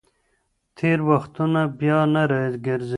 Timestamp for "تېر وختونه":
0.77-1.61